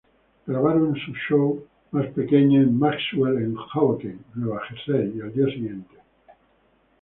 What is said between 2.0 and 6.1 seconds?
pequeño en Maxwell en Hoboken, Nueva Jersey el día siguiente.